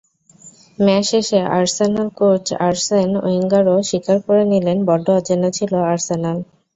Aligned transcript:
Match 0.79 1.03
শেষে 1.09 1.39
Arsenal 1.57 2.07
coach 2.19 2.45
Arsene 2.67 3.09
ওয়েঙ্গারও 3.19 3.75
স্বীকার 3.89 4.17
করে 4.25 4.43
নিলেন, 4.51 4.77
বড্ড 4.87 5.07
অচেনা 5.19 5.49
ছিল 5.57 5.71
আর্সেনাল। 5.91 6.37